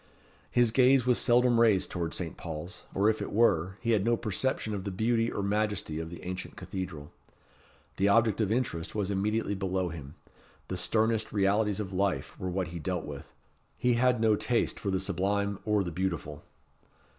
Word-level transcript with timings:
His 0.49 0.71
gaze 0.71 1.05
was 1.05 1.19
seldom 1.19 1.59
raised 1.59 1.91
towards 1.91 2.17
Saint 2.17 2.35
Paul's, 2.35 2.85
or 2.95 3.07
if 3.07 3.21
it 3.21 3.31
were, 3.31 3.77
he 3.81 3.91
had 3.91 4.03
no 4.03 4.17
perception 4.17 4.73
of 4.73 4.83
the 4.83 4.89
beauty 4.89 5.31
or 5.31 5.43
majesty 5.43 5.99
of 5.99 6.09
the 6.09 6.23
ancient 6.23 6.55
cathedral. 6.55 7.11
The 7.97 8.07
object 8.07 8.41
of 8.41 8.51
interest 8.51 8.95
was 8.95 9.11
immediately 9.11 9.53
below 9.53 9.89
him. 9.89 10.15
The 10.69 10.75
sternest 10.77 11.31
realities 11.31 11.79
of 11.79 11.93
life 11.93 12.35
were 12.39 12.49
what 12.49 12.69
he 12.69 12.79
dealt 12.79 13.05
with. 13.05 13.31
He 13.77 13.93
had 13.93 14.19
no 14.19 14.35
taste 14.35 14.79
for 14.79 14.89
the 14.89 14.99
sublime 14.99 15.59
or 15.65 15.83
the 15.83 15.91
beautiful. 15.91 16.41